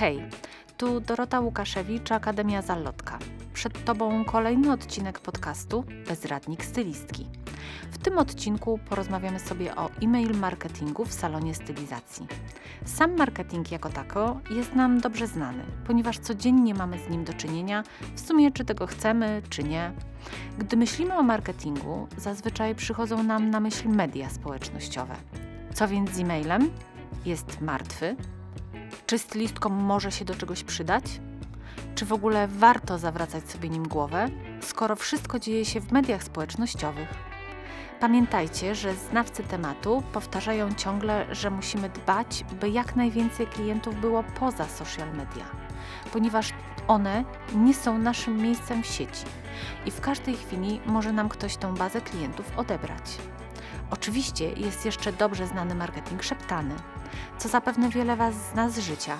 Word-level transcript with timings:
Hej, 0.00 0.22
tu 0.76 1.00
Dorota 1.00 1.40
Łukaszewicz, 1.40 2.12
Akademia 2.12 2.62
Zallotka. 2.62 3.18
Przed 3.54 3.84
Tobą 3.84 4.24
kolejny 4.24 4.72
odcinek 4.72 5.20
podcastu 5.20 5.84
Bezradnik 6.08 6.64
Stylistki. 6.64 7.26
W 7.90 7.98
tym 7.98 8.18
odcinku 8.18 8.78
porozmawiamy 8.88 9.40
sobie 9.40 9.76
o 9.76 9.90
e-mail 10.02 10.36
marketingu 10.36 11.04
w 11.04 11.12
salonie 11.12 11.54
stylizacji. 11.54 12.26
Sam 12.84 13.16
marketing 13.16 13.72
jako 13.72 13.88
tako 13.88 14.40
jest 14.50 14.74
nam 14.74 15.00
dobrze 15.00 15.26
znany, 15.26 15.62
ponieważ 15.86 16.18
codziennie 16.18 16.74
mamy 16.74 16.98
z 16.98 17.08
nim 17.08 17.24
do 17.24 17.34
czynienia, 17.34 17.82
w 18.14 18.20
sumie 18.20 18.52
czy 18.52 18.64
tego 18.64 18.86
chcemy, 18.86 19.42
czy 19.50 19.64
nie. 19.64 19.92
Gdy 20.58 20.76
myślimy 20.76 21.14
o 21.14 21.22
marketingu, 21.22 22.08
zazwyczaj 22.16 22.74
przychodzą 22.74 23.22
nam 23.22 23.50
na 23.50 23.60
myśl 23.60 23.88
media 23.88 24.30
społecznościowe. 24.30 25.16
Co 25.74 25.88
więc 25.88 26.10
z 26.10 26.20
e-mailem? 26.20 26.70
Jest 27.24 27.60
martwy? 27.60 28.16
Czy 29.10 29.18
stylistkom 29.18 29.72
może 29.72 30.12
się 30.12 30.24
do 30.24 30.34
czegoś 30.34 30.64
przydać? 30.64 31.04
Czy 31.94 32.06
w 32.06 32.12
ogóle 32.12 32.48
warto 32.48 32.98
zawracać 32.98 33.50
sobie 33.50 33.68
nim 33.68 33.88
głowę, 33.88 34.28
skoro 34.60 34.96
wszystko 34.96 35.38
dzieje 35.38 35.64
się 35.64 35.80
w 35.80 35.92
mediach 35.92 36.22
społecznościowych? 36.22 37.08
Pamiętajcie, 38.00 38.74
że 38.74 38.94
znawcy 38.94 39.42
tematu 39.42 40.02
powtarzają 40.12 40.74
ciągle, 40.74 41.34
że 41.34 41.50
musimy 41.50 41.88
dbać, 41.88 42.44
by 42.60 42.68
jak 42.68 42.96
najwięcej 42.96 43.46
klientów 43.46 44.00
było 44.00 44.22
poza 44.22 44.68
social 44.68 45.08
media, 45.08 45.44
ponieważ 46.12 46.52
one 46.88 47.24
nie 47.54 47.74
są 47.74 47.98
naszym 47.98 48.36
miejscem 48.36 48.82
w 48.82 48.86
sieci 48.86 49.24
i 49.86 49.90
w 49.90 50.00
każdej 50.00 50.36
chwili 50.36 50.80
może 50.86 51.12
nam 51.12 51.28
ktoś 51.28 51.56
tą 51.56 51.74
bazę 51.74 52.00
klientów 52.00 52.58
odebrać. 52.58 53.18
Oczywiście 53.90 54.52
jest 54.52 54.84
jeszcze 54.84 55.12
dobrze 55.12 55.46
znany 55.46 55.74
marketing 55.74 56.22
szeptany, 56.22 56.74
co 57.38 57.48
zapewne 57.48 57.88
wiele 57.88 58.16
Was 58.16 58.34
zna 58.52 58.70
z 58.70 58.78
życia. 58.78 59.16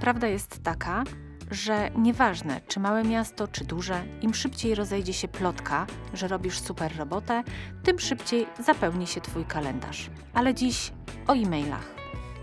Prawda 0.00 0.26
jest 0.26 0.62
taka, 0.62 1.04
że 1.50 1.90
nieważne 1.96 2.60
czy 2.68 2.80
małe 2.80 3.04
miasto, 3.04 3.48
czy 3.48 3.64
duże, 3.64 4.04
im 4.20 4.34
szybciej 4.34 4.74
rozejdzie 4.74 5.12
się 5.12 5.28
plotka, 5.28 5.86
że 6.14 6.28
robisz 6.28 6.58
super 6.58 6.96
robotę, 6.96 7.42
tym 7.82 7.98
szybciej 7.98 8.46
zapełni 8.58 9.06
się 9.06 9.20
Twój 9.20 9.44
kalendarz. 9.44 10.10
Ale 10.34 10.54
dziś 10.54 10.92
o 11.26 11.32
e-mailach. 11.32 11.94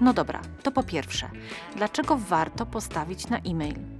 No 0.02 0.13
dobra, 0.13 0.41
to 0.63 0.71
po 0.71 0.83
pierwsze, 0.83 1.30
dlaczego 1.75 2.17
warto 2.17 2.65
postawić 2.65 3.27
na 3.27 3.37
e-mail? 3.37 3.96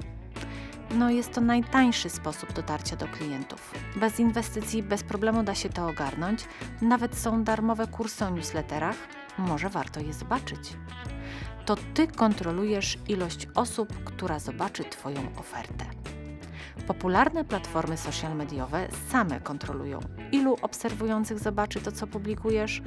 No 0.91 1.09
jest 1.09 1.33
to 1.33 1.41
najtańszy 1.41 2.09
sposób 2.09 2.53
dotarcia 2.53 2.95
do 2.95 3.07
klientów. 3.07 3.73
Bez 3.95 4.19
inwestycji, 4.19 4.83
bez 4.83 5.03
problemu 5.03 5.43
da 5.43 5.55
się 5.55 5.69
to 5.69 5.88
ogarnąć. 5.88 6.45
Nawet 6.81 7.17
są 7.17 7.43
darmowe 7.43 7.88
kursy 7.88 8.25
o 8.25 8.30
newsletterach. 8.30 8.97
Może 9.38 9.69
warto 9.69 9.99
je 9.99 10.13
zobaczyć 10.13 10.73
to 11.67 11.75
Ty 11.93 12.08
kontrolujesz 12.08 12.97
ilość 13.08 13.47
osób, 13.55 14.03
która 14.05 14.39
zobaczy 14.39 14.83
Twoją 14.83 15.21
ofertę. 15.38 15.85
Popularne 16.88 17.45
platformy 17.45 17.97
social 17.97 18.36
mediowe 18.36 18.88
same 19.09 19.39
kontrolują, 19.39 20.00
ilu 20.31 20.58
obserwujących 20.61 21.39
zobaczy 21.39 21.81
to, 21.81 21.92
co 21.92 22.08
publikujesz. 22.08 22.81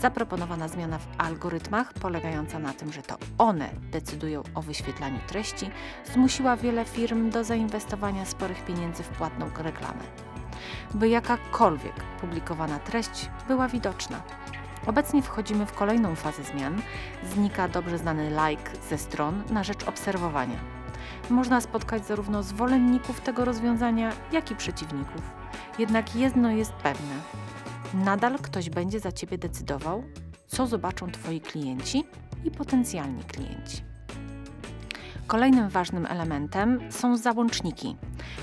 Zaproponowana 0.00 0.68
zmiana 0.68 0.98
w 0.98 1.06
algorytmach, 1.18 1.92
polegająca 1.92 2.58
na 2.58 2.72
tym, 2.72 2.92
że 2.92 3.02
to 3.02 3.16
one 3.38 3.70
decydują 3.90 4.42
o 4.54 4.62
wyświetlaniu 4.62 5.18
treści, 5.26 5.70
zmusiła 6.12 6.56
wiele 6.56 6.84
firm 6.84 7.30
do 7.30 7.44
zainwestowania 7.44 8.24
sporych 8.24 8.64
pieniędzy 8.64 9.02
w 9.02 9.08
płatną 9.08 9.50
reklamę. 9.58 10.02
By 10.94 11.08
jakakolwiek 11.08 12.04
publikowana 12.20 12.78
treść 12.78 13.30
była 13.48 13.68
widoczna. 13.68 14.22
Obecnie 14.86 15.22
wchodzimy 15.22 15.66
w 15.66 15.72
kolejną 15.72 16.14
fazę 16.14 16.42
zmian. 16.42 16.82
Znika 17.34 17.68
dobrze 17.68 17.98
znany 17.98 18.30
like 18.30 18.70
ze 18.90 18.98
stron 18.98 19.42
na 19.50 19.64
rzecz 19.64 19.88
obserwowania. 19.88 20.77
Można 21.30 21.60
spotkać 21.60 22.06
zarówno 22.06 22.42
zwolenników 22.42 23.20
tego 23.20 23.44
rozwiązania, 23.44 24.12
jak 24.32 24.50
i 24.50 24.56
przeciwników. 24.56 25.22
Jednak 25.78 26.16
jedno 26.16 26.50
jest 26.50 26.72
pewne: 26.72 27.14
nadal 27.94 28.38
ktoś 28.38 28.70
będzie 28.70 29.00
za 29.00 29.12
ciebie 29.12 29.38
decydował, 29.38 30.04
co 30.46 30.66
zobaczą 30.66 31.10
Twoi 31.10 31.40
klienci 31.40 32.04
i 32.44 32.50
potencjalni 32.50 33.24
klienci. 33.24 33.82
Kolejnym 35.28 35.68
ważnym 35.68 36.06
elementem 36.06 36.80
są 36.90 37.16
załączniki. 37.16 37.96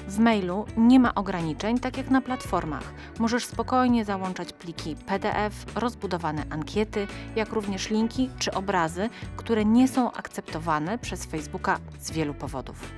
W 0.07 0.19
mailu 0.19 0.65
nie 0.77 0.99
ma 0.99 1.15
ograniczeń, 1.15 1.79
tak 1.79 1.97
jak 1.97 2.09
na 2.09 2.21
platformach. 2.21 2.93
Możesz 3.19 3.45
spokojnie 3.45 4.05
załączać 4.05 4.53
pliki 4.53 4.95
PDF, 4.95 5.65
rozbudowane 5.75 6.43
ankiety, 6.49 7.07
jak 7.35 7.53
również 7.53 7.89
linki 7.89 8.29
czy 8.39 8.51
obrazy, 8.51 9.09
które 9.37 9.65
nie 9.65 9.87
są 9.87 10.11
akceptowane 10.11 10.97
przez 10.97 11.25
Facebooka 11.25 11.79
z 11.99 12.11
wielu 12.11 12.33
powodów. 12.33 12.91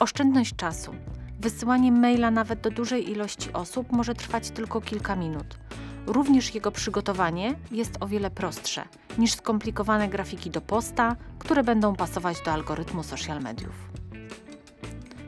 Oszczędność 0.00 0.56
czasu. 0.56 0.94
Wysyłanie 1.40 1.92
maila 1.92 2.30
nawet 2.30 2.60
do 2.60 2.70
dużej 2.70 3.10
ilości 3.10 3.52
osób 3.52 3.92
może 3.92 4.14
trwać 4.14 4.50
tylko 4.50 4.80
kilka 4.80 5.16
minut. 5.16 5.58
Również 6.10 6.54
jego 6.54 6.70
przygotowanie 6.70 7.54
jest 7.70 7.96
o 8.00 8.06
wiele 8.06 8.30
prostsze 8.30 8.84
niż 9.18 9.32
skomplikowane 9.34 10.08
grafiki 10.08 10.50
do 10.50 10.60
posta, 10.60 11.16
które 11.38 11.64
będą 11.64 11.96
pasować 11.96 12.40
do 12.44 12.52
algorytmu 12.52 13.02
social 13.02 13.40
mediów. 13.40 13.72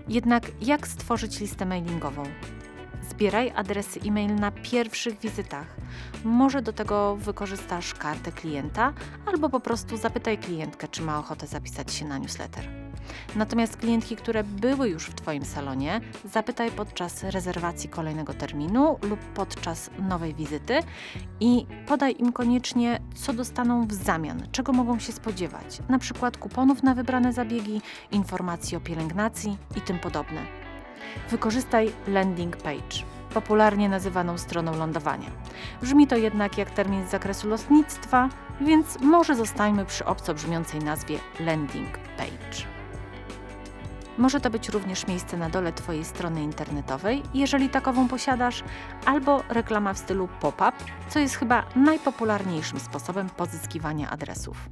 Jednak 0.09 0.47
jak 0.60 0.87
stworzyć 0.87 1.41
listę 1.41 1.66
mailingową? 1.66 2.22
Zbieraj 3.10 3.53
adresy 3.56 4.00
e-mail 4.06 4.34
na 4.34 4.50
pierwszych 4.50 5.21
wizytach. 5.21 5.76
Może 6.25 6.62
do 6.62 6.72
tego 6.72 7.16
wykorzystasz 7.16 7.94
kartę 7.94 8.32
klienta 8.32 8.92
albo 9.26 9.48
po 9.48 9.60
prostu 9.60 9.97
zapytaj 9.97 10.38
klientkę, 10.38 10.88
czy 10.88 11.03
ma 11.03 11.19
ochotę 11.19 11.47
zapisać 11.47 11.92
się 11.92 12.04
na 12.04 12.19
newsletter. 12.19 12.81
Natomiast 13.36 13.76
klientki, 13.76 14.16
które 14.16 14.44
były 14.44 14.88
już 14.88 15.06
w 15.06 15.14
Twoim 15.14 15.44
salonie, 15.44 16.00
zapytaj 16.24 16.70
podczas 16.70 17.24
rezerwacji 17.24 17.88
kolejnego 17.88 18.34
terminu 18.34 18.98
lub 19.02 19.20
podczas 19.20 19.90
nowej 19.98 20.34
wizyty 20.34 20.78
i 21.41 21.66
podaj 21.86 22.16
im 22.18 22.32
koniecznie, 22.32 23.00
co 23.14 23.32
dostaną 23.32 23.86
w 23.86 23.92
zamian, 23.92 24.42
czego 24.52 24.72
mogą 24.72 24.98
się 24.98 25.12
spodziewać, 25.12 25.78
na 25.88 25.98
przykład 25.98 26.36
kuponów 26.36 26.82
na 26.82 26.94
wybrane 26.94 27.32
zabiegi, 27.32 27.80
informacji 28.12 28.76
o 28.76 28.80
pielęgnacji 28.80 29.56
i 29.76 29.80
tym 29.80 29.98
podobne. 29.98 30.41
Wykorzystaj 31.30 31.92
landing 32.08 32.56
page 32.56 33.12
popularnie 33.32 33.88
nazywaną 33.88 34.38
stroną 34.38 34.76
lądowania. 34.76 35.30
Brzmi 35.82 36.06
to 36.06 36.16
jednak 36.16 36.58
jak 36.58 36.70
termin 36.70 37.06
z 37.06 37.10
zakresu 37.10 37.48
lotnictwa, 37.48 38.28
więc 38.60 39.00
może 39.00 39.36
zostańmy 39.36 39.84
przy 39.84 40.04
obco 40.04 40.34
brzmiącej 40.34 40.80
nazwie 40.80 41.18
landing. 41.41 41.98
Może 44.18 44.40
to 44.40 44.50
być 44.50 44.68
również 44.68 45.06
miejsce 45.06 45.36
na 45.36 45.50
dole 45.50 45.72
Twojej 45.72 46.04
strony 46.04 46.42
internetowej, 46.42 47.22
jeżeli 47.34 47.68
takową 47.68 48.08
posiadasz, 48.08 48.64
albo 49.06 49.42
reklama 49.48 49.94
w 49.94 49.98
stylu 49.98 50.28
pop-up, 50.40 50.72
co 51.08 51.18
jest 51.18 51.34
chyba 51.34 51.64
najpopularniejszym 51.76 52.80
sposobem 52.80 53.30
pozyskiwania 53.30 54.10
adresów. 54.10 54.68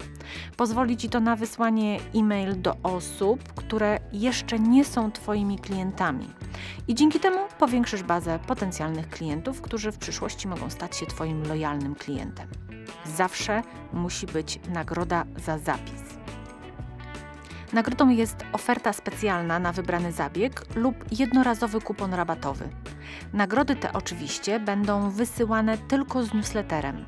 Pozwoli 0.57 0.97
Ci 0.97 1.09
to 1.09 1.21
na 1.21 1.37
wysłanie 1.37 1.99
e-mail 2.15 2.63
do 2.63 2.77
osób, 2.83 3.53
które 3.53 4.01
jeszcze 4.13 4.59
nie 4.59 4.85
są 4.85 5.13
Twoimi 5.13 5.59
klientami. 5.59 6.29
I 6.89 6.95
dzięki 6.95 7.21
temu 7.21 7.39
powiększysz 7.59 8.03
bazę 8.03 8.39
potencjalnych 8.47 9.09
klientów, 9.09 9.61
którzy 9.61 9.93
w 9.93 9.99
przyszłości 9.99 10.49
mogą 10.49 10.71
stać 10.71 10.97
się 10.97 11.07
Twoim 11.07 11.43
lojalnym 11.49 11.95
klientem. 11.95 12.49
Zawsze 13.05 13.63
musi 13.93 14.27
być 14.27 14.61
nagroda 14.69 15.25
za 15.37 15.59
zapis. 15.59 16.10
Nagrodą 17.73 18.09
jest 18.09 18.45
oferta 18.53 18.93
specjalna 18.93 19.59
na 19.59 19.73
wybrany 19.73 20.13
zabieg 20.13 20.77
lub 20.77 21.05
jednorazowy 21.13 21.81
kupon 21.81 22.15
rabatowy. 22.15 22.69
Nagrody 23.33 23.77
te 23.77 23.93
oczywiście 23.93 24.61
będą 24.61 25.11
wysyłane 25.11 25.79
tylko 25.79 26.23
z 26.23 26.35
newsletterem. 26.35 27.05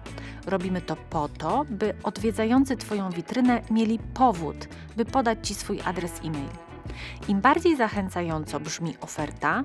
Robimy 0.47 0.81
to 0.81 0.97
po 0.97 1.29
to, 1.29 1.65
by 1.71 1.95
odwiedzający 2.03 2.77
Twoją 2.77 3.11
witrynę 3.11 3.63
mieli 3.71 3.99
powód, 4.15 4.69
by 4.97 5.05
podać 5.05 5.49
Ci 5.49 5.55
swój 5.55 5.81
adres 5.81 6.13
e-mail. 6.25 6.49
Im 7.29 7.41
bardziej 7.41 7.77
zachęcająco 7.77 8.61
brzmi 8.61 8.95
oferta, 9.01 9.65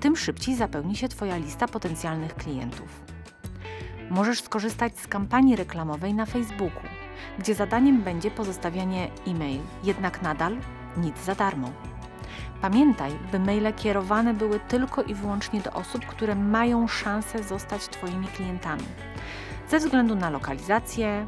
tym 0.00 0.16
szybciej 0.16 0.56
zapełni 0.56 0.96
się 0.96 1.08
Twoja 1.08 1.36
lista 1.36 1.68
potencjalnych 1.68 2.34
klientów. 2.34 3.00
Możesz 4.10 4.42
skorzystać 4.42 4.98
z 4.98 5.08
kampanii 5.08 5.56
reklamowej 5.56 6.14
na 6.14 6.26
Facebooku 6.26 6.82
gdzie 7.38 7.54
zadaniem 7.54 8.02
będzie 8.02 8.30
pozostawianie 8.30 9.08
e-mail, 9.26 9.60
jednak 9.84 10.22
nadal 10.22 10.56
nic 10.96 11.18
za 11.24 11.34
darmo. 11.34 11.70
Pamiętaj, 12.60 13.12
by 13.32 13.38
maile 13.38 13.72
kierowane 13.76 14.34
były 14.34 14.60
tylko 14.60 15.02
i 15.02 15.14
wyłącznie 15.14 15.60
do 15.60 15.72
osób, 15.72 16.06
które 16.06 16.34
mają 16.34 16.88
szansę 16.88 17.42
zostać 17.42 17.88
Twoimi 17.88 18.26
klientami. 18.26 18.84
Ze 19.68 19.78
względu 19.78 20.14
na 20.14 20.30
lokalizację, 20.30 21.26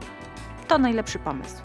to 0.68 0.78
najlepszy 0.78 1.18
pomysł. 1.18 1.62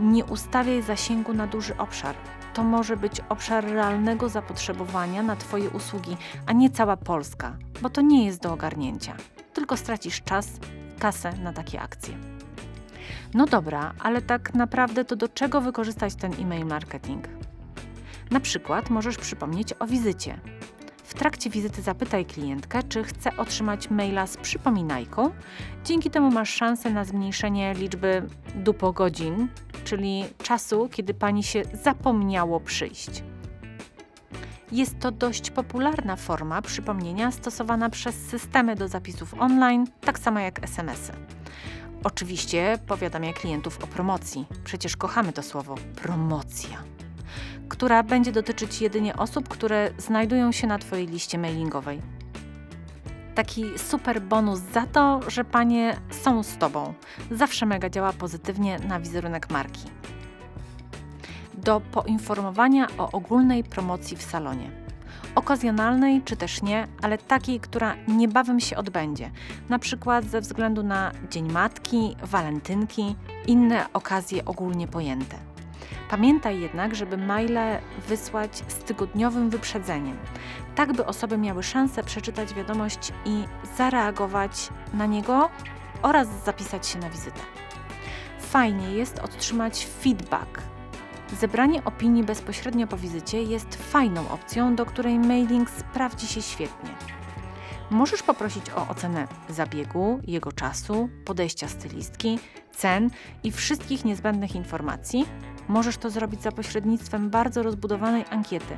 Nie 0.00 0.24
ustawiaj 0.24 0.82
zasięgu 0.82 1.32
na 1.32 1.46
duży 1.46 1.76
obszar. 1.76 2.14
To 2.54 2.64
może 2.64 2.96
być 2.96 3.20
obszar 3.28 3.64
realnego 3.64 4.28
zapotrzebowania 4.28 5.22
na 5.22 5.36
Twoje 5.36 5.70
usługi, 5.70 6.16
a 6.46 6.52
nie 6.52 6.70
cała 6.70 6.96
Polska, 6.96 7.56
bo 7.82 7.90
to 7.90 8.00
nie 8.00 8.26
jest 8.26 8.42
do 8.42 8.52
ogarnięcia. 8.52 9.14
Tylko 9.54 9.76
stracisz 9.76 10.22
czas, 10.22 10.48
kasę 10.98 11.32
na 11.32 11.52
takie 11.52 11.80
akcje. 11.80 12.37
No 13.34 13.46
dobra, 13.46 13.94
ale 13.98 14.22
tak 14.22 14.54
naprawdę 14.54 15.04
to 15.04 15.16
do 15.16 15.28
czego 15.28 15.60
wykorzystać 15.60 16.14
ten 16.14 16.32
e-mail 16.32 16.66
marketing? 16.66 17.24
Na 18.30 18.40
przykład 18.40 18.90
możesz 18.90 19.16
przypomnieć 19.16 19.74
o 19.78 19.86
wizycie. 19.86 20.40
W 21.04 21.14
trakcie 21.14 21.50
wizyty 21.50 21.82
zapytaj 21.82 22.26
klientkę, 22.26 22.82
czy 22.82 23.04
chce 23.04 23.36
otrzymać 23.36 23.90
maila 23.90 24.26
z 24.26 24.36
przypominajką. 24.36 25.30
Dzięki 25.84 26.10
temu 26.10 26.30
masz 26.30 26.50
szansę 26.50 26.90
na 26.90 27.04
zmniejszenie 27.04 27.74
liczby 27.74 28.22
dupogodzin, 28.54 29.48
czyli 29.84 30.24
czasu, 30.42 30.88
kiedy 30.92 31.14
pani 31.14 31.42
się 31.42 31.62
zapomniało 31.82 32.60
przyjść. 32.60 33.22
Jest 34.72 34.98
to 34.98 35.10
dość 35.10 35.50
popularna 35.50 36.16
forma 36.16 36.62
przypomnienia 36.62 37.30
stosowana 37.30 37.90
przez 37.90 38.14
systemy 38.14 38.74
do 38.76 38.88
zapisów 38.88 39.34
online, 39.38 39.86
tak 40.00 40.18
samo 40.18 40.40
jak 40.40 40.64
SMS-y. 40.64 41.37
Oczywiście 42.04 42.78
powiadamia 42.86 43.32
klientów 43.32 43.84
o 43.84 43.86
promocji. 43.86 44.46
Przecież 44.64 44.96
kochamy 44.96 45.32
to 45.32 45.42
słowo 45.42 45.74
promocja 46.02 46.84
która 47.68 48.02
będzie 48.02 48.32
dotyczyć 48.32 48.80
jedynie 48.80 49.16
osób, 49.16 49.48
które 49.48 49.90
znajdują 49.98 50.52
się 50.52 50.66
na 50.66 50.78
Twojej 50.78 51.06
liście 51.06 51.38
mailingowej. 51.38 52.02
Taki 53.34 53.64
super 53.76 54.22
bonus 54.22 54.60
za 54.60 54.86
to, 54.86 55.20
że 55.30 55.44
panie 55.44 55.96
są 56.10 56.42
z 56.42 56.56
Tobą. 56.56 56.94
Zawsze 57.30 57.66
mega 57.66 57.90
działa 57.90 58.12
pozytywnie 58.12 58.78
na 58.78 59.00
wizerunek 59.00 59.50
marki. 59.50 59.82
Do 61.54 61.80
poinformowania 61.80 62.86
o 62.98 63.10
ogólnej 63.10 63.64
promocji 63.64 64.16
w 64.16 64.22
salonie. 64.22 64.87
Okazjonalnej 65.38 66.22
czy 66.24 66.36
też 66.36 66.62
nie, 66.62 66.86
ale 67.02 67.18
takiej, 67.18 67.60
która 67.60 67.94
niebawem 68.08 68.60
się 68.60 68.76
odbędzie, 68.76 69.30
na 69.68 69.78
przykład 69.78 70.24
ze 70.24 70.40
względu 70.40 70.82
na 70.82 71.12
Dzień 71.30 71.52
Matki, 71.52 72.16
Walentynki, 72.22 73.16
inne 73.46 73.92
okazje 73.92 74.44
ogólnie 74.44 74.88
pojęte. 74.88 75.36
Pamiętaj 76.10 76.60
jednak, 76.60 76.94
żeby 76.94 77.16
maile 77.16 77.58
wysłać 78.08 78.64
z 78.68 78.74
tygodniowym 78.74 79.50
wyprzedzeniem, 79.50 80.18
tak 80.74 80.92
by 80.92 81.06
osoby 81.06 81.38
miały 81.38 81.62
szansę 81.62 82.02
przeczytać 82.02 82.54
wiadomość 82.54 83.12
i 83.24 83.44
zareagować 83.76 84.68
na 84.94 85.06
niego 85.06 85.48
oraz 86.02 86.28
zapisać 86.44 86.86
się 86.86 86.98
na 86.98 87.10
wizytę. 87.10 87.40
Fajnie 88.40 88.92
jest 88.92 89.18
otrzymać 89.18 89.86
feedback. 89.86 90.77
Zebranie 91.40 91.84
opinii 91.84 92.24
bezpośrednio 92.24 92.86
po 92.86 92.96
wizycie 92.96 93.42
jest 93.42 93.74
fajną 93.74 94.30
opcją, 94.30 94.76
do 94.76 94.86
której 94.86 95.18
mailing 95.18 95.70
sprawdzi 95.70 96.26
się 96.26 96.42
świetnie. 96.42 96.90
Możesz 97.90 98.22
poprosić 98.22 98.70
o 98.70 98.88
ocenę 98.88 99.28
zabiegu, 99.48 100.20
jego 100.26 100.52
czasu, 100.52 101.08
podejścia 101.24 101.68
stylistki, 101.68 102.38
cen 102.72 103.10
i 103.44 103.52
wszystkich 103.52 104.04
niezbędnych 104.04 104.56
informacji, 104.56 105.26
Możesz 105.68 105.96
to 105.96 106.10
zrobić 106.10 106.42
za 106.42 106.52
pośrednictwem 106.52 107.30
bardzo 107.30 107.62
rozbudowanej 107.62 108.24
ankiety. 108.30 108.76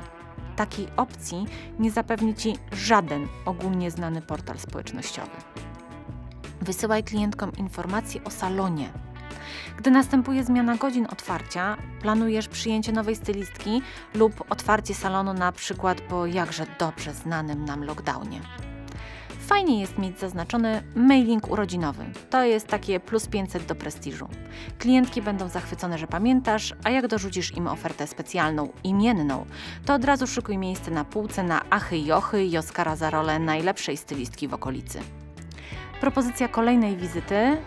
Takiej 0.55 0.87
opcji 0.97 1.45
nie 1.79 1.91
zapewni 1.91 2.35
Ci 2.35 2.57
żaden 2.71 3.27
ogólnie 3.45 3.91
znany 3.91 4.21
portal 4.21 4.59
społecznościowy. 4.59 5.31
Wysyłaj 6.61 7.03
klientkom 7.03 7.51
informacje 7.57 8.23
o 8.23 8.29
salonie. 8.29 8.89
Gdy 9.77 9.91
następuje 9.91 10.43
zmiana 10.43 10.75
godzin 10.75 11.07
otwarcia, 11.11 11.77
planujesz 12.01 12.47
przyjęcie 12.47 12.91
nowej 12.91 13.15
stylistki 13.15 13.81
lub 14.13 14.43
otwarcie 14.49 14.93
salonu 14.93 15.33
na 15.33 15.51
przykład 15.51 16.01
po 16.01 16.25
jakże 16.25 16.65
dobrze 16.79 17.13
znanym 17.13 17.65
nam 17.65 17.83
lockdownie. 17.83 18.41
Fajnie 19.51 19.81
jest 19.81 19.97
mieć 19.97 20.19
zaznaczony 20.19 20.83
mailing 20.95 21.51
urodzinowy. 21.51 22.05
To 22.29 22.43
jest 22.43 22.67
takie 22.67 22.99
plus 22.99 23.27
500 23.27 23.65
do 23.65 23.75
prestiżu. 23.75 24.27
Klientki 24.79 25.21
będą 25.21 25.49
zachwycone, 25.49 25.97
że 25.97 26.07
pamiętasz, 26.07 26.73
a 26.83 26.89
jak 26.89 27.07
dorzucisz 27.07 27.57
im 27.57 27.67
ofertę 27.67 28.07
specjalną, 28.07 28.69
imienną, 28.83 29.45
to 29.85 29.93
od 29.93 30.05
razu 30.05 30.27
szykuj 30.27 30.57
miejsce 30.57 30.91
na 30.91 31.05
półce 31.05 31.43
na 31.43 31.61
achy 31.69 31.97
i 31.97 32.11
ochy 32.11 32.45
i 32.45 32.57
Oscara 32.57 32.95
za 32.95 33.09
rolę 33.09 33.39
najlepszej 33.39 33.97
stylistki 33.97 34.47
w 34.47 34.53
okolicy. 34.53 34.99
Propozycja 36.01 36.47
kolejnej 36.47 36.97
wizyty 36.97 37.57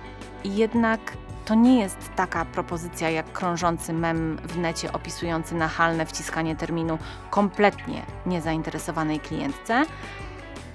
jednak 0.44 1.00
to 1.44 1.55
nie 1.55 1.81
jest 1.81 2.11
taka 2.17 2.44
propozycja 2.44 3.11
jak 3.11 3.32
krążący 3.32 3.93
mem 3.93 4.37
w 4.37 4.58
necie 4.58 4.93
opisujący 4.93 5.55
nachalne 5.55 6.06
wciskanie 6.06 6.56
terminu 6.56 6.99
kompletnie 7.31 8.02
niezainteresowanej 8.26 9.20
klientce, 9.20 9.82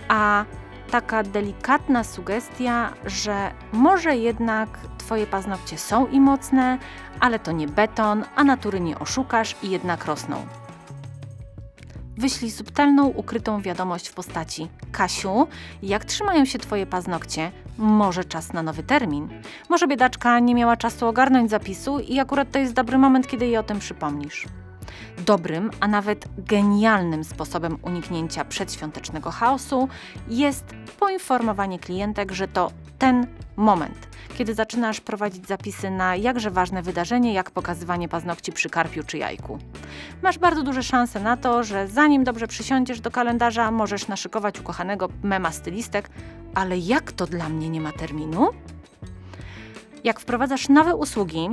a 0.08 0.46
taka 0.92 1.24
delikatna 1.24 2.04
sugestia, 2.04 2.94
że 3.06 3.52
może 3.72 4.16
jednak 4.16 4.70
Twoje 4.98 5.28
paznokcie 5.28 5.78
są 5.78 6.08
i 6.08 6.20
mocne, 6.20 6.78
ale 7.20 7.40
to 7.40 7.52
nie 7.52 7.68
beton, 7.68 8.26
a 8.36 8.44
natury 8.44 8.80
nie 8.80 9.00
oszukasz 9.00 9.56
i 9.64 9.70
jednak 9.70 10.06
rosną. 10.06 10.46
Wyślij 12.18 12.52
subtelną, 12.52 13.08
ukrytą 13.08 13.62
wiadomość 13.62 14.08
w 14.08 14.14
postaci 14.14 14.68
Kasiu, 14.92 15.48
jak 15.84 16.06
trzymają 16.06 16.46
się 16.46 16.60
Twoje 16.60 16.86
paznokcie? 16.86 17.52
Może 17.80 18.24
czas 18.24 18.54
na 18.54 18.64
nowy 18.64 18.84
termin? 18.84 19.30
Może 19.70 19.88
biedaczka 19.88 20.40
nie 20.40 20.56
miała 20.56 20.78
czasu 20.78 21.08
ogarnąć 21.08 21.50
zapisu 21.50 22.00
i 22.00 22.20
akurat 22.20 22.52
to 22.52 22.60
jest 22.60 22.74
dobry 22.74 22.98
moment, 22.98 23.28
kiedy 23.28 23.46
jej 23.46 23.58
o 23.58 23.64
tym 23.64 23.80
przypomnisz. 23.80 24.48
Dobrym, 25.26 25.72
a 25.80 25.88
nawet 25.88 26.26
genialnym 26.38 27.24
sposobem 27.24 27.78
uniknięcia 27.82 28.46
przedświątecznego 28.46 29.32
chaosu 29.32 29.88
jest 30.28 30.66
poinformowanie 31.00 31.80
klientek, 31.80 32.32
że 32.32 32.48
to 32.48 32.72
ten 32.98 33.28
moment, 33.56 34.08
kiedy 34.38 34.54
zaczynasz 34.54 35.02
prowadzić 35.02 35.48
zapisy 35.48 35.92
na 35.92 36.16
jakże 36.16 36.52
ważne 36.52 36.82
wydarzenie, 36.82 37.34
jak 37.34 37.52
pokazywanie 37.52 38.10
paznokci 38.10 38.52
przy 38.52 38.70
karpiu 38.70 39.04
czy 39.04 39.18
jajku. 39.18 39.60
Masz 40.24 40.38
bardzo 40.38 40.64
duże 40.64 40.84
szanse 40.84 41.20
na 41.20 41.38
to, 41.38 41.64
że 41.64 41.88
zanim 41.88 42.24
dobrze 42.24 42.48
przysiądziesz 42.48 43.02
do 43.02 43.12
kalendarza, 43.12 43.72
możesz 43.72 44.08
naszykować 44.08 44.60
ukochanego 44.60 45.10
mema 45.24 45.52
stylistek, 45.52 46.10
ale 46.54 46.78
jak 46.78 47.12
to 47.12 47.28
dla 47.28 47.50
mnie 47.50 47.70
nie 47.70 47.82
ma 47.82 47.92
terminu? 47.92 48.50
Jak 50.04 50.20
wprowadzasz 50.20 50.70
nowe 50.70 50.96
usługi, 50.96 51.50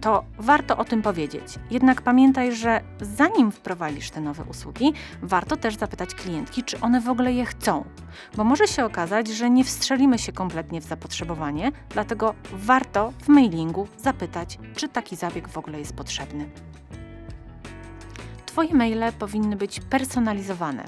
to 0.00 0.24
warto 0.38 0.76
o 0.76 0.84
tym 0.84 1.02
powiedzieć. 1.02 1.58
Jednak 1.70 2.02
pamiętaj, 2.02 2.52
że 2.56 2.80
zanim 3.00 3.52
wprowadzisz 3.52 4.10
te 4.10 4.20
nowe 4.20 4.44
usługi, 4.44 4.92
warto 5.22 5.56
też 5.56 5.76
zapytać 5.76 6.14
klientki, 6.14 6.64
czy 6.64 6.80
one 6.80 7.00
w 7.00 7.08
ogóle 7.08 7.32
je 7.32 7.46
chcą, 7.46 7.84
bo 8.36 8.44
może 8.44 8.66
się 8.66 8.84
okazać, 8.84 9.28
że 9.28 9.50
nie 9.50 9.64
wstrzelimy 9.64 10.18
się 10.18 10.32
kompletnie 10.32 10.80
w 10.80 10.84
zapotrzebowanie, 10.84 11.72
dlatego 11.88 12.34
warto 12.52 13.12
w 13.22 13.28
mailingu 13.28 13.88
zapytać, 13.96 14.58
czy 14.76 14.88
taki 14.88 15.16
zabieg 15.16 15.48
w 15.48 15.58
ogóle 15.58 15.78
jest 15.78 15.92
potrzebny. 15.92 16.50
Twoje 18.58 18.74
maile 18.74 19.12
powinny 19.18 19.56
być 19.56 19.80
personalizowane. 19.80 20.84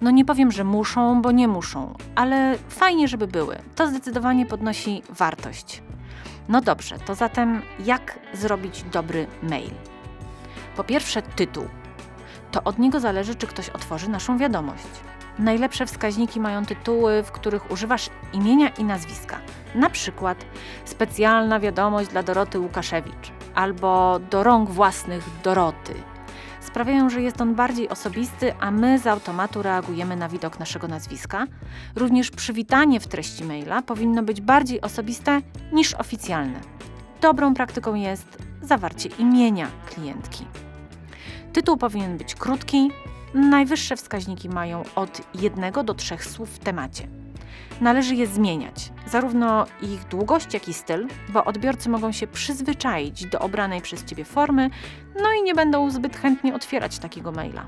No 0.00 0.10
nie 0.10 0.24
powiem, 0.24 0.52
że 0.52 0.64
muszą, 0.64 1.22
bo 1.22 1.32
nie 1.32 1.48
muszą, 1.48 1.94
ale 2.14 2.58
fajnie, 2.68 3.08
żeby 3.08 3.26
były. 3.26 3.58
To 3.76 3.86
zdecydowanie 3.86 4.46
podnosi 4.46 5.02
wartość. 5.10 5.82
No 6.48 6.60
dobrze, 6.60 6.98
to 6.98 7.14
zatem 7.14 7.62
jak 7.84 8.18
zrobić 8.34 8.82
dobry 8.82 9.26
mail? 9.42 9.70
Po 10.76 10.84
pierwsze, 10.84 11.22
tytuł. 11.22 11.64
To 12.50 12.64
od 12.64 12.78
niego 12.78 13.00
zależy, 13.00 13.34
czy 13.34 13.46
ktoś 13.46 13.68
otworzy 13.68 14.10
naszą 14.10 14.38
wiadomość. 14.38 14.88
Najlepsze 15.38 15.86
wskaźniki 15.86 16.40
mają 16.40 16.66
tytuły, 16.66 17.22
w 17.22 17.32
których 17.32 17.70
używasz 17.70 18.10
imienia 18.32 18.68
i 18.68 18.84
nazwiska. 18.84 19.38
Na 19.74 19.90
przykład 19.90 20.44
specjalna 20.84 21.60
wiadomość 21.60 22.10
dla 22.10 22.22
Doroty 22.22 22.58
Łukaszewicz 22.58 23.32
albo 23.54 24.20
do 24.30 24.42
rąk 24.42 24.70
własnych 24.70 25.24
Doroty 25.44 25.94
sprawiają, 26.72 27.10
że 27.10 27.22
jest 27.22 27.40
on 27.40 27.54
bardziej 27.54 27.88
osobisty, 27.88 28.54
a 28.60 28.70
my 28.70 28.98
z 28.98 29.06
automatu 29.06 29.62
reagujemy 29.62 30.16
na 30.16 30.28
widok 30.28 30.58
naszego 30.58 30.88
nazwiska. 30.88 31.46
Również 31.96 32.30
przywitanie 32.30 33.00
w 33.00 33.06
treści 33.06 33.44
maila 33.44 33.82
powinno 33.82 34.22
być 34.22 34.40
bardziej 34.40 34.80
osobiste 34.80 35.40
niż 35.72 35.94
oficjalne. 35.94 36.60
Dobrą 37.20 37.54
praktyką 37.54 37.94
jest 37.94 38.38
zawarcie 38.62 39.08
imienia 39.18 39.68
klientki. 39.86 40.46
Tytuł 41.52 41.76
powinien 41.76 42.16
być 42.16 42.34
krótki. 42.34 42.90
Najwyższe 43.34 43.96
wskaźniki 43.96 44.48
mają 44.48 44.82
od 44.94 45.20
jednego 45.34 45.84
do 45.84 45.94
trzech 45.94 46.24
słów 46.24 46.50
w 46.50 46.58
temacie. 46.58 47.21
Należy 47.80 48.14
je 48.14 48.26
zmieniać, 48.26 48.92
zarówno 49.06 49.66
ich 49.82 50.04
długość, 50.04 50.54
jak 50.54 50.68
i 50.68 50.74
styl, 50.74 51.08
bo 51.28 51.44
odbiorcy 51.44 51.88
mogą 51.88 52.12
się 52.12 52.26
przyzwyczaić 52.26 53.26
do 53.26 53.38
obranej 53.38 53.80
przez 53.80 54.04
Ciebie 54.04 54.24
formy, 54.24 54.70
no 55.22 55.32
i 55.40 55.42
nie 55.42 55.54
będą 55.54 55.90
zbyt 55.90 56.16
chętnie 56.16 56.54
otwierać 56.54 56.98
takiego 56.98 57.32
maila. 57.32 57.66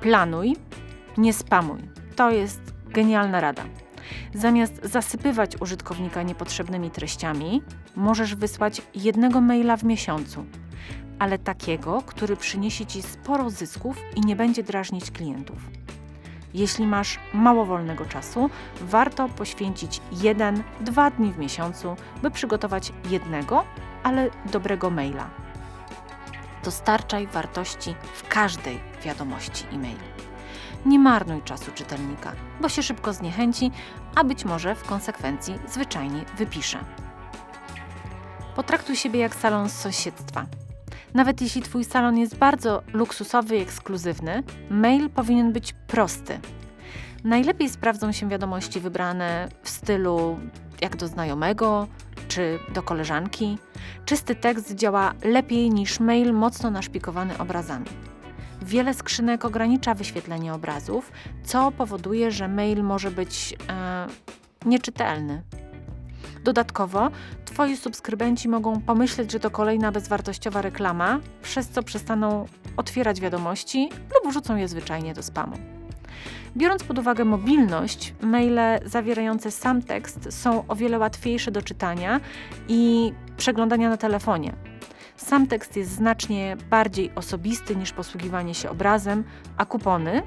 Planuj, 0.00 0.56
nie 1.18 1.32
spamuj. 1.32 1.78
To 2.16 2.30
jest 2.30 2.60
genialna 2.86 3.40
rada. 3.40 3.64
Zamiast 4.34 4.80
zasypywać 4.82 5.60
użytkownika 5.60 6.22
niepotrzebnymi 6.22 6.90
treściami, 6.90 7.62
możesz 7.96 8.34
wysłać 8.34 8.82
jednego 8.94 9.40
maila 9.40 9.76
w 9.76 9.84
miesiącu, 9.84 10.44
ale 11.18 11.38
takiego, 11.38 12.02
który 12.06 12.36
przyniesie 12.36 12.86
Ci 12.86 13.02
sporo 13.02 13.50
zysków 13.50 13.96
i 14.16 14.20
nie 14.20 14.36
będzie 14.36 14.62
drażnić 14.62 15.10
klientów. 15.10 15.77
Jeśli 16.54 16.86
masz 16.86 17.18
mało 17.34 17.66
wolnego 17.66 18.06
czasu, 18.06 18.50
warto 18.80 19.28
poświęcić 19.28 20.00
jeden, 20.12 20.62
dwa 20.80 21.10
dni 21.10 21.32
w 21.32 21.38
miesiącu, 21.38 21.96
by 22.22 22.30
przygotować 22.30 22.92
jednego, 23.10 23.64
ale 24.02 24.30
dobrego 24.52 24.90
maila. 24.90 25.30
Dostarczaj 26.64 27.26
wartości 27.26 27.94
w 28.14 28.28
każdej 28.28 28.80
wiadomości 29.04 29.64
e-mail. 29.72 29.98
Nie 30.86 30.98
marnuj 30.98 31.42
czasu 31.42 31.72
czytelnika, 31.74 32.32
bo 32.60 32.68
się 32.68 32.82
szybko 32.82 33.12
zniechęci, 33.12 33.70
a 34.14 34.24
być 34.24 34.44
może 34.44 34.74
w 34.74 34.84
konsekwencji 34.84 35.58
zwyczajnie 35.68 36.24
wypisze. 36.36 36.78
Potraktuj 38.56 38.96
siebie 38.96 39.20
jak 39.20 39.34
salon 39.34 39.68
z 39.68 39.72
sąsiedztwa. 39.72 40.46
Nawet 41.14 41.40
jeśli 41.40 41.62
Twój 41.62 41.84
salon 41.84 42.18
jest 42.18 42.36
bardzo 42.36 42.82
luksusowy 42.92 43.56
i 43.56 43.60
ekskluzywny, 43.60 44.42
mail 44.70 45.10
powinien 45.10 45.52
być 45.52 45.72
prosty. 45.72 46.40
Najlepiej 47.24 47.68
sprawdzą 47.68 48.12
się 48.12 48.28
wiadomości 48.28 48.80
wybrane 48.80 49.48
w 49.62 49.68
stylu 49.68 50.38
jak 50.80 50.96
do 50.96 51.06
znajomego 51.06 51.86
czy 52.28 52.58
do 52.74 52.82
koleżanki. 52.82 53.58
Czysty 54.04 54.34
tekst 54.34 54.74
działa 54.74 55.14
lepiej 55.24 55.70
niż 55.70 56.00
mail 56.00 56.32
mocno 56.32 56.70
naszpikowany 56.70 57.38
obrazami. 57.38 57.86
Wiele 58.62 58.94
skrzynek 58.94 59.44
ogranicza 59.44 59.94
wyświetlenie 59.94 60.54
obrazów, 60.54 61.12
co 61.44 61.72
powoduje, 61.72 62.30
że 62.30 62.48
mail 62.48 62.84
może 62.84 63.10
być 63.10 63.56
e, 63.68 64.06
nieczytelny. 64.66 65.42
Dodatkowo 66.48 67.10
Twoi 67.44 67.76
subskrybenci 67.76 68.48
mogą 68.48 68.80
pomyśleć, 68.80 69.32
że 69.32 69.40
to 69.40 69.50
kolejna 69.50 69.92
bezwartościowa 69.92 70.62
reklama, 70.62 71.20
przez 71.42 71.68
co 71.68 71.82
przestaną 71.82 72.46
otwierać 72.76 73.20
wiadomości 73.20 73.88
lub 74.14 74.32
wrzucą 74.32 74.56
je 74.56 74.68
zwyczajnie 74.68 75.14
do 75.14 75.22
spamu. 75.22 75.56
Biorąc 76.56 76.84
pod 76.84 76.98
uwagę 76.98 77.24
mobilność, 77.24 78.14
maile 78.20 78.80
zawierające 78.84 79.50
sam 79.50 79.82
tekst 79.82 80.28
są 80.30 80.66
o 80.68 80.76
wiele 80.76 80.98
łatwiejsze 80.98 81.50
do 81.50 81.62
czytania 81.62 82.20
i 82.68 83.12
przeglądania 83.36 83.88
na 83.88 83.96
telefonie. 83.96 84.52
Sam 85.16 85.46
tekst 85.46 85.76
jest 85.76 85.90
znacznie 85.90 86.56
bardziej 86.70 87.10
osobisty 87.14 87.76
niż 87.76 87.92
posługiwanie 87.92 88.54
się 88.54 88.70
obrazem, 88.70 89.24
a 89.56 89.66
kupony, 89.66 90.22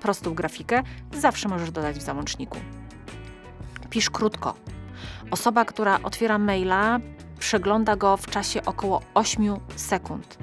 prostą 0.00 0.34
grafikę, 0.34 0.82
zawsze 1.14 1.48
możesz 1.48 1.70
dodać 1.70 1.96
w 1.96 2.02
załączniku. 2.02 2.58
Pisz 3.90 4.10
krótko. 4.10 4.54
Osoba, 5.34 5.64
która 5.64 6.02
otwiera 6.02 6.38
maila, 6.38 6.98
przegląda 7.38 7.96
go 7.96 8.16
w 8.16 8.26
czasie 8.26 8.64
około 8.64 9.02
8 9.14 9.56
sekund. 9.76 10.38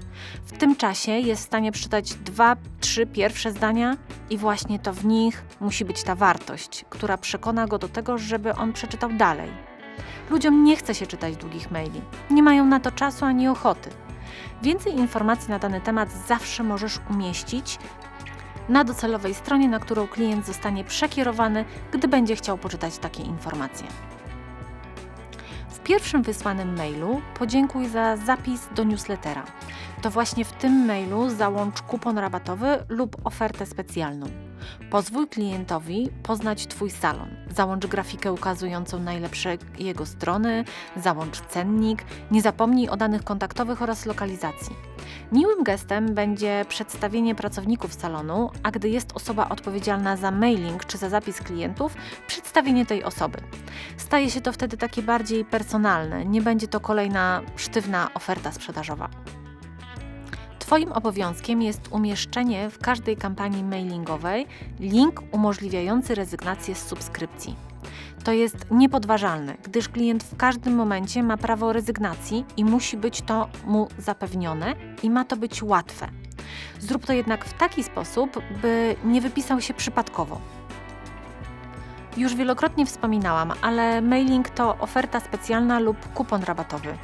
W 0.45 0.57
tym 0.57 0.75
czasie 0.75 1.11
jest 1.11 1.41
w 1.41 1.45
stanie 1.45 1.71
przeczytać 1.71 2.13
dwa, 2.13 2.55
trzy 2.79 3.05
pierwsze 3.05 3.51
zdania 3.51 3.97
i 4.29 4.37
właśnie 4.37 4.79
to 4.79 4.93
w 4.93 5.05
nich 5.05 5.43
musi 5.59 5.85
być 5.85 6.03
ta 6.03 6.15
wartość, 6.15 6.85
która 6.89 7.17
przekona 7.17 7.67
go 7.67 7.77
do 7.77 7.87
tego, 7.87 8.17
żeby 8.17 8.55
on 8.55 8.73
przeczytał 8.73 9.13
dalej. 9.13 9.49
Ludziom 10.29 10.63
nie 10.63 10.75
chce 10.75 10.95
się 10.95 11.07
czytać 11.07 11.35
długich 11.35 11.71
maili. 11.71 12.01
Nie 12.29 12.43
mają 12.43 12.65
na 12.65 12.79
to 12.79 12.91
czasu 12.91 13.25
ani 13.25 13.47
ochoty. 13.47 13.89
Więcej 14.61 14.93
informacji 14.93 15.49
na 15.49 15.59
dany 15.59 15.81
temat 15.81 16.09
zawsze 16.27 16.63
możesz 16.63 16.99
umieścić 17.09 17.79
na 18.69 18.83
docelowej 18.83 19.33
stronie, 19.33 19.69
na 19.69 19.79
którą 19.79 20.07
klient 20.07 20.45
zostanie 20.45 20.83
przekierowany, 20.83 21.65
gdy 21.91 22.07
będzie 22.07 22.35
chciał 22.35 22.57
poczytać 22.57 22.97
takie 22.97 23.23
informacje. 23.23 23.87
Pierwszym 25.91 26.23
wysłanym 26.23 26.77
mailu 26.77 27.21
podziękuj 27.39 27.87
za 27.87 28.17
zapis 28.17 28.67
do 28.75 28.83
newslettera. 28.83 29.43
To 30.01 30.09
właśnie 30.09 30.45
w 30.45 30.51
tym 30.51 30.85
mailu 30.85 31.29
załącz 31.29 31.81
kupon 31.81 32.17
rabatowy 32.17 32.77
lub 32.89 33.17
ofertę 33.23 33.65
specjalną. 33.65 34.25
Pozwól 34.91 35.27
klientowi 35.27 36.09
poznać 36.23 36.67
Twój 36.67 36.91
salon. 36.91 37.29
Załącz 37.55 37.87
grafikę 37.87 38.33
ukazującą 38.33 38.99
najlepsze 38.99 39.57
jego 39.79 40.05
strony, 40.05 40.63
załącz 40.95 41.41
cennik, 41.41 42.03
nie 42.31 42.41
zapomnij 42.41 42.89
o 42.89 42.97
danych 42.97 43.23
kontaktowych 43.23 43.81
oraz 43.81 44.05
lokalizacji. 44.05 44.75
Miłym 45.31 45.63
gestem 45.63 46.13
będzie 46.13 46.65
przedstawienie 46.69 47.35
pracowników 47.35 47.93
salonu, 47.93 48.49
a 48.63 48.71
gdy 48.71 48.89
jest 48.89 49.11
osoba 49.15 49.49
odpowiedzialna 49.49 50.17
za 50.17 50.31
mailing 50.31 50.85
czy 50.85 50.97
za 50.97 51.09
zapis 51.09 51.41
klientów, 51.41 51.95
przedstawienie 52.27 52.85
tej 52.85 53.03
osoby. 53.03 53.37
Staje 53.97 54.29
się 54.29 54.41
to 54.41 54.51
wtedy 54.51 54.77
takie 54.77 55.03
bardziej 55.03 55.45
personalne, 55.45 56.25
nie 56.25 56.41
będzie 56.41 56.67
to 56.67 56.79
kolejna 56.79 57.41
sztywna 57.55 58.09
oferta 58.13 58.51
sprzedażowa. 58.51 59.09
Twoim 60.71 60.91
obowiązkiem 60.91 61.61
jest 61.61 61.81
umieszczenie 61.91 62.69
w 62.69 62.79
każdej 62.79 63.17
kampanii 63.17 63.63
mailingowej 63.63 64.47
link 64.79 65.21
umożliwiający 65.31 66.15
rezygnację 66.15 66.75
z 66.75 66.87
subskrypcji. 66.87 67.55
To 68.23 68.31
jest 68.31 68.55
niepodważalne, 68.71 69.57
gdyż 69.63 69.89
klient 69.89 70.23
w 70.23 70.37
każdym 70.37 70.75
momencie 70.75 71.23
ma 71.23 71.37
prawo 71.37 71.73
rezygnacji 71.73 72.45
i 72.57 72.65
musi 72.65 72.97
być 72.97 73.21
to 73.21 73.49
mu 73.65 73.87
zapewnione 73.97 74.75
i 75.03 75.09
ma 75.09 75.25
to 75.25 75.37
być 75.37 75.63
łatwe. 75.63 76.07
Zrób 76.79 77.05
to 77.05 77.13
jednak 77.13 77.45
w 77.45 77.53
taki 77.53 77.83
sposób, 77.83 78.39
by 78.61 78.95
nie 79.05 79.21
wypisał 79.21 79.61
się 79.61 79.73
przypadkowo. 79.73 80.41
Już 82.17 82.35
wielokrotnie 82.35 82.85
wspominałam, 82.85 83.53
ale 83.61 84.01
mailing 84.01 84.49
to 84.49 84.77
oferta 84.77 85.19
specjalna 85.19 85.79
lub 85.79 86.13
kupon 86.13 86.43
rabatowy 86.43 86.97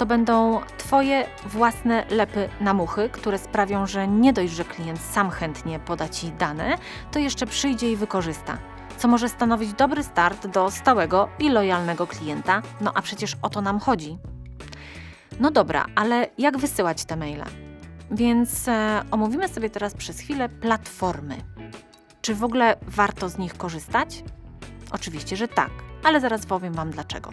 to 0.00 0.06
będą 0.06 0.60
Twoje 0.78 1.26
własne 1.46 2.04
lepy 2.10 2.48
na 2.60 2.74
muchy, 2.74 3.08
które 3.12 3.38
sprawią, 3.38 3.86
że 3.86 4.08
nie 4.08 4.32
dość, 4.32 4.52
że 4.52 4.64
klient 4.64 5.00
sam 5.00 5.30
chętnie 5.30 5.78
poda 5.78 6.08
Ci 6.08 6.32
dane, 6.32 6.78
to 7.12 7.18
jeszcze 7.18 7.46
przyjdzie 7.46 7.92
i 7.92 7.96
wykorzysta. 7.96 8.58
Co 8.96 9.08
może 9.08 9.28
stanowić 9.28 9.72
dobry 9.72 10.02
start 10.02 10.46
do 10.46 10.70
stałego 10.70 11.28
i 11.38 11.48
lojalnego 11.48 12.06
klienta, 12.06 12.62
no 12.80 12.92
a 12.94 13.02
przecież 13.02 13.36
o 13.42 13.50
to 13.50 13.60
nam 13.60 13.80
chodzi. 13.80 14.18
No 15.40 15.50
dobra, 15.50 15.86
ale 15.94 16.26
jak 16.38 16.58
wysyłać 16.58 17.04
te 17.04 17.16
maile? 17.16 17.44
Więc 18.10 18.68
e, 18.68 19.02
omówimy 19.10 19.48
sobie 19.48 19.70
teraz 19.70 19.94
przez 19.94 20.20
chwilę 20.20 20.48
platformy. 20.48 21.36
Czy 22.22 22.34
w 22.34 22.44
ogóle 22.44 22.76
warto 22.82 23.28
z 23.28 23.38
nich 23.38 23.56
korzystać? 23.56 24.24
Oczywiście, 24.92 25.36
że 25.36 25.48
tak, 25.48 25.70
ale 26.02 26.20
zaraz 26.20 26.46
powiem 26.46 26.72
Wam 26.72 26.90
dlaczego. 26.90 27.30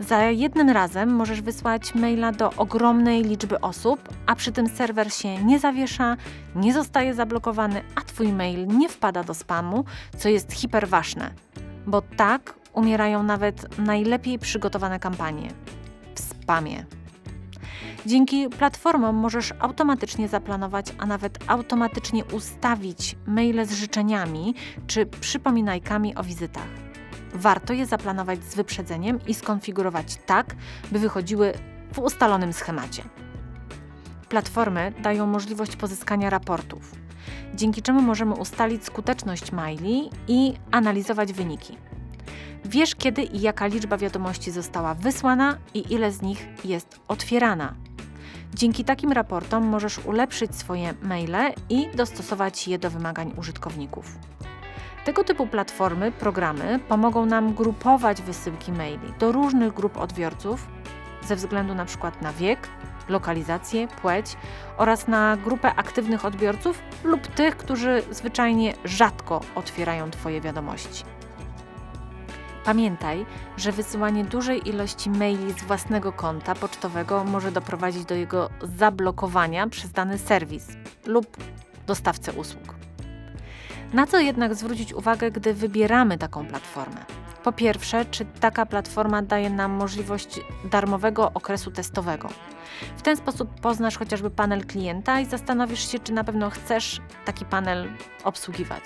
Za 0.00 0.22
jednym 0.22 0.70
razem 0.70 1.14
możesz 1.14 1.42
wysłać 1.42 1.94
maila 1.94 2.32
do 2.32 2.52
ogromnej 2.56 3.22
liczby 3.22 3.60
osób, 3.60 4.08
a 4.26 4.36
przy 4.36 4.52
tym 4.52 4.68
serwer 4.68 5.12
się 5.12 5.44
nie 5.44 5.58
zawiesza, 5.58 6.16
nie 6.54 6.72
zostaje 6.72 7.14
zablokowany, 7.14 7.82
a 7.94 8.00
Twój 8.00 8.32
mail 8.32 8.66
nie 8.66 8.88
wpada 8.88 9.24
do 9.24 9.34
spamu, 9.34 9.84
co 10.16 10.28
jest 10.28 10.52
hiperważne, 10.52 11.30
bo 11.86 12.02
tak 12.02 12.54
umierają 12.72 13.22
nawet 13.22 13.78
najlepiej 13.78 14.38
przygotowane 14.38 14.98
kampanie 14.98 15.48
w 16.14 16.20
spamie. 16.20 16.84
Dzięki 18.06 18.48
platformom 18.48 19.16
możesz 19.16 19.52
automatycznie 19.58 20.28
zaplanować, 20.28 20.86
a 20.98 21.06
nawet 21.06 21.38
automatycznie 21.46 22.24
ustawić 22.24 23.16
maile 23.26 23.66
z 23.66 23.72
życzeniami 23.72 24.54
czy 24.86 25.06
przypominajkami 25.06 26.16
o 26.16 26.22
wizytach 26.22 26.86
warto 27.36 27.72
je 27.72 27.86
zaplanować 27.86 28.44
z 28.44 28.54
wyprzedzeniem 28.54 29.18
i 29.26 29.34
skonfigurować 29.34 30.16
tak, 30.26 30.56
by 30.92 30.98
wychodziły 30.98 31.52
w 31.92 31.98
ustalonym 31.98 32.52
schemacie. 32.52 33.02
Platformy 34.28 34.92
dają 35.02 35.26
możliwość 35.26 35.76
pozyskania 35.76 36.30
raportów, 36.30 36.92
dzięki 37.54 37.82
czemu 37.82 38.02
możemy 38.02 38.34
ustalić 38.34 38.84
skuteczność 38.84 39.52
maili 39.52 40.10
i 40.28 40.54
analizować 40.70 41.32
wyniki. 41.32 41.78
Wiesz, 42.64 42.94
kiedy 42.94 43.22
i 43.22 43.40
jaka 43.40 43.66
liczba 43.66 43.96
wiadomości 43.96 44.50
została 44.50 44.94
wysłana 44.94 45.58
i 45.74 45.92
ile 45.92 46.12
z 46.12 46.22
nich 46.22 46.46
jest 46.64 47.00
otwierana. 47.08 47.85
Dzięki 48.56 48.84
takim 48.84 49.12
raportom 49.12 49.66
możesz 49.66 49.98
ulepszyć 49.98 50.56
swoje 50.56 50.94
maile 51.02 51.54
i 51.70 51.88
dostosować 51.94 52.68
je 52.68 52.78
do 52.78 52.90
wymagań 52.90 53.32
użytkowników. 53.36 54.18
Tego 55.04 55.24
typu 55.24 55.46
platformy, 55.46 56.12
programy 56.12 56.80
pomogą 56.88 57.26
nam 57.26 57.54
grupować 57.54 58.22
wysyłki 58.22 58.72
maili 58.72 59.12
do 59.18 59.32
różnych 59.32 59.74
grup 59.74 59.96
odbiorców 59.96 60.68
ze 61.26 61.36
względu 61.36 61.74
na 61.74 61.84
przykład 61.84 62.22
na 62.22 62.32
wiek, 62.32 62.68
lokalizację, 63.08 63.88
płeć 63.88 64.36
oraz 64.76 65.08
na 65.08 65.36
grupę 65.36 65.74
aktywnych 65.74 66.24
odbiorców 66.24 66.82
lub 67.04 67.26
tych, 67.26 67.56
którzy 67.56 68.02
zwyczajnie 68.10 68.74
rzadko 68.84 69.40
otwierają 69.54 70.10
Twoje 70.10 70.40
wiadomości. 70.40 71.15
Pamiętaj, 72.66 73.26
że 73.56 73.72
wysyłanie 73.72 74.24
dużej 74.24 74.68
ilości 74.68 75.10
maili 75.10 75.52
z 75.52 75.62
własnego 75.62 76.12
konta 76.12 76.54
pocztowego 76.54 77.24
może 77.24 77.52
doprowadzić 77.52 78.04
do 78.04 78.14
jego 78.14 78.50
zablokowania 78.62 79.68
przez 79.68 79.92
dany 79.92 80.18
serwis 80.18 80.68
lub 81.04 81.36
dostawcę 81.86 82.32
usług. 82.32 82.74
Na 83.92 84.06
co 84.06 84.18
jednak 84.18 84.54
zwrócić 84.54 84.92
uwagę, 84.92 85.30
gdy 85.30 85.54
wybieramy 85.54 86.18
taką 86.18 86.46
platformę? 86.46 87.04
Po 87.44 87.52
pierwsze, 87.52 88.04
czy 88.04 88.24
taka 88.40 88.66
platforma 88.66 89.22
daje 89.22 89.50
nam 89.50 89.72
możliwość 89.72 90.40
darmowego 90.70 91.30
okresu 91.34 91.70
testowego. 91.70 92.28
W 92.96 93.02
ten 93.02 93.16
sposób 93.16 93.60
poznasz 93.60 93.98
chociażby 93.98 94.30
panel 94.30 94.66
klienta 94.66 95.20
i 95.20 95.26
zastanowisz 95.26 95.92
się, 95.92 95.98
czy 95.98 96.12
na 96.12 96.24
pewno 96.24 96.50
chcesz 96.50 97.00
taki 97.24 97.44
panel 97.44 97.88
obsługiwać. 98.24 98.82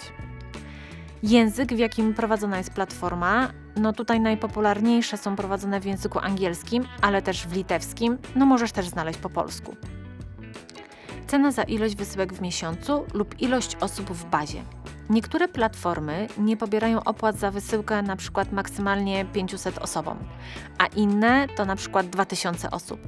Język, 1.22 1.72
w 1.72 1.78
jakim 1.78 2.14
prowadzona 2.14 2.58
jest 2.58 2.70
platforma, 2.70 3.48
no 3.76 3.92
tutaj 3.92 4.20
najpopularniejsze 4.20 5.16
są 5.16 5.36
prowadzone 5.36 5.80
w 5.80 5.84
języku 5.84 6.18
angielskim, 6.18 6.84
ale 7.02 7.22
też 7.22 7.46
w 7.46 7.52
litewskim, 7.52 8.18
no 8.36 8.46
możesz 8.46 8.72
też 8.72 8.88
znaleźć 8.88 9.18
po 9.18 9.30
polsku. 9.30 9.76
Cena 11.26 11.52
za 11.52 11.62
ilość 11.62 11.96
wysyłek 11.96 12.32
w 12.32 12.40
miesiącu 12.40 13.04
lub 13.14 13.40
ilość 13.40 13.76
osób 13.80 14.10
w 14.10 14.24
bazie. 14.24 14.62
Niektóre 15.10 15.48
platformy 15.48 16.26
nie 16.38 16.56
pobierają 16.56 17.04
opłat 17.04 17.36
za 17.36 17.50
wysyłkę 17.50 18.02
na 18.02 18.16
przykład 18.16 18.52
maksymalnie 18.52 19.24
500 19.24 19.78
osobom, 19.78 20.18
a 20.78 20.86
inne 20.86 21.48
to 21.56 21.64
na 21.64 21.76
przykład 21.76 22.06
2000 22.06 22.70
osób. 22.70 23.00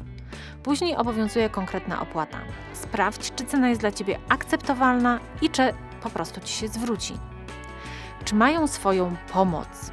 Później 0.63 0.97
obowiązuje 0.97 1.51
konkretna 1.51 2.01
opłata. 2.01 2.39
Sprawdź, 2.73 3.35
czy 3.35 3.45
cena 3.45 3.69
jest 3.69 3.81
dla 3.81 3.93
Ciebie 3.93 4.19
akceptowalna 4.29 5.21
i 5.43 5.51
czy 5.51 5.73
po 6.03 6.11
prostu 6.11 6.41
Ci 6.41 6.53
się 6.53 6.69
zwróci. 6.69 7.32
Czy 8.25 8.35
mają 8.35 8.67
swoją 8.67 9.17
pomoc? 9.33 9.91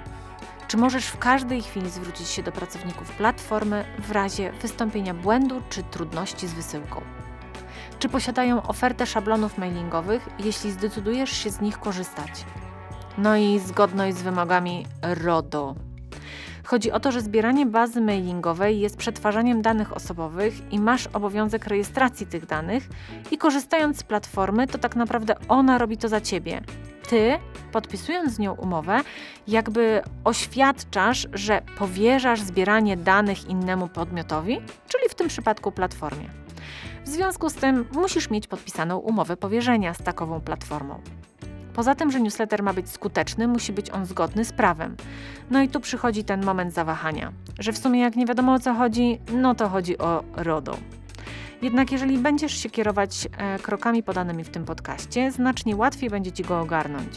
Czy 0.68 0.78
możesz 0.78 1.06
w 1.06 1.18
każdej 1.18 1.62
chwili 1.62 1.90
zwrócić 1.90 2.28
się 2.28 2.44
do 2.44 2.52
pracowników 2.52 3.12
platformy 3.12 3.86
w 4.00 4.12
razie 4.12 4.52
wystąpienia 4.52 5.14
błędu 5.14 5.62
czy 5.70 5.84
trudności 5.84 6.48
z 6.48 6.54
wysyłką? 6.54 7.02
Czy 8.00 8.10
posiadają 8.10 8.64
ofertę 8.64 9.06
szablonów 9.06 9.58
mailingowych, 9.58 10.30
jeśli 10.40 10.72
zdecydujesz 10.72 11.32
się 11.32 11.50
z 11.50 11.62
nich 11.62 11.80
korzystać? 11.80 12.46
No 13.18 13.38
i 13.38 13.60
zgodność 13.60 14.18
z 14.18 14.22
wymogami 14.22 14.86
RODO. 15.02 15.89
Chodzi 16.70 16.92
o 16.92 17.00
to, 17.00 17.12
że 17.12 17.22
zbieranie 17.22 17.66
bazy 17.66 18.02
mailingowej 18.02 18.80
jest 18.80 18.98
przetwarzaniem 18.98 19.62
danych 19.62 19.94
osobowych 19.94 20.72
i 20.72 20.80
masz 20.80 21.08
obowiązek 21.08 21.68
rejestracji 21.68 22.28
tych 22.28 22.46
danych 22.46 22.90
i 23.32 23.38
korzystając 23.38 23.98
z 23.98 24.04
platformy, 24.04 24.68
to 24.68 24.78
tak 24.78 24.96
naprawdę 24.96 25.36
ona 25.48 25.78
robi 25.78 25.98
to 25.98 26.10
za 26.10 26.22
ciebie. 26.22 26.62
Ty, 27.08 27.40
podpisując 27.72 28.34
z 28.34 28.40
nią 28.40 28.54
umowę, 28.54 29.02
jakby 29.48 30.02
oświadczasz, 30.24 31.28
że 31.34 31.62
powierzasz 31.78 32.42
zbieranie 32.42 32.98
danych 32.98 33.50
innemu 33.50 33.88
podmiotowi, 33.88 34.62
czyli 34.88 35.10
w 35.10 35.16
tym 35.16 35.28
przypadku 35.28 35.72
platformie. 35.72 36.30
W 37.06 37.10
związku 37.10 37.50
z 37.50 37.54
tym 37.54 37.86
musisz 37.92 38.30
mieć 38.30 38.48
podpisaną 38.48 38.98
umowę 38.98 39.38
powierzenia 39.38 39.94
z 39.94 40.04
takową 40.04 40.42
platformą. 40.42 41.02
Poza 41.74 41.96
tym, 41.96 42.12
że 42.12 42.20
newsletter 42.20 42.64
ma 42.64 42.74
być 42.74 42.90
skuteczny, 42.90 43.48
musi 43.48 43.74
być 43.74 43.92
on 43.92 44.06
zgodny 44.06 44.46
z 44.46 44.54
prawem. 44.54 44.96
No 45.52 45.62
i 45.62 45.70
tu 45.70 45.80
przychodzi 45.80 46.24
ten 46.24 46.46
moment 46.46 46.74
zawahania, 46.74 47.32
że 47.60 47.74
w 47.74 47.78
sumie 47.78 48.00
jak 48.00 48.16
nie 48.16 48.26
wiadomo 48.26 48.54
o 48.54 48.60
co 48.60 48.74
chodzi, 48.74 49.20
no 49.34 49.56
to 49.56 49.70
chodzi 49.70 49.98
o 49.98 50.24
RODO. 50.36 50.78
Jednak 51.62 51.92
jeżeli 51.92 52.18
będziesz 52.18 52.54
się 52.58 52.70
kierować 52.70 53.28
e, 53.38 53.60
krokami 53.60 54.04
podanymi 54.04 54.44
w 54.44 54.50
tym 54.50 54.66
podcaście, 54.66 55.32
znacznie 55.32 55.76
łatwiej 55.76 56.10
będzie 56.10 56.32
Ci 56.32 56.44
go 56.44 56.62
ogarnąć. 56.62 57.10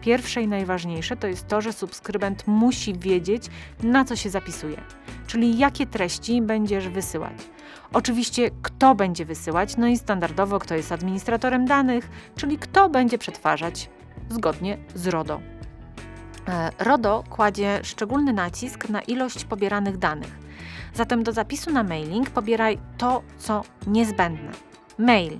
Pierwsze 0.00 0.42
i 0.42 0.48
najważniejsze 0.48 1.16
to 1.16 1.26
jest 1.26 1.48
to, 1.48 1.60
że 1.60 1.72
subskrybent 1.72 2.46
musi 2.46 2.98
wiedzieć, 2.98 3.46
na 3.82 4.04
co 4.04 4.16
się 4.16 4.30
zapisuje, 4.30 4.80
czyli 5.26 5.58
jakie 5.58 5.86
treści 5.86 6.42
będziesz 6.42 6.88
wysyłać. 6.88 7.32
Oczywiście, 7.92 8.50
kto 8.62 8.94
będzie 8.94 9.24
wysyłać, 9.24 9.76
no 9.76 9.86
i 9.86 9.98
standardowo, 9.98 10.58
kto 10.58 10.74
jest 10.74 10.92
administratorem 10.92 11.66
danych, 11.66 12.10
czyli 12.36 12.58
kto 12.58 12.88
będzie 12.88 13.18
przetwarzać 13.18 13.90
zgodnie 14.28 14.78
z 14.94 15.06
RODO. 15.06 15.40
E, 16.48 16.70
RODO 16.78 17.24
kładzie 17.30 17.80
szczególny 17.82 18.32
nacisk 18.32 18.88
na 18.88 19.00
ilość 19.00 19.44
pobieranych 19.44 19.96
danych. 19.98 20.38
Zatem 20.94 21.22
do 21.22 21.32
zapisu 21.32 21.70
na 21.70 21.82
mailing 21.82 22.30
pobieraj 22.30 22.78
to, 22.98 23.22
co 23.38 23.62
niezbędne. 23.86 24.50
Mail, 24.98 25.38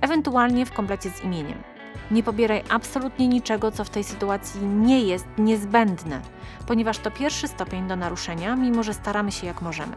ewentualnie 0.00 0.66
w 0.66 0.72
komplecie 0.72 1.10
z 1.10 1.24
imieniem. 1.24 1.62
Nie 2.10 2.22
pobieraj 2.22 2.62
absolutnie 2.68 3.28
niczego, 3.28 3.70
co 3.70 3.84
w 3.84 3.90
tej 3.90 4.04
sytuacji 4.04 4.66
nie 4.66 5.00
jest 5.00 5.26
niezbędne, 5.38 6.20
ponieważ 6.66 6.98
to 6.98 7.10
pierwszy 7.10 7.48
stopień 7.48 7.88
do 7.88 7.96
naruszenia, 7.96 8.56
mimo 8.56 8.82
że 8.82 8.94
staramy 8.94 9.32
się 9.32 9.46
jak 9.46 9.62
możemy. 9.62 9.96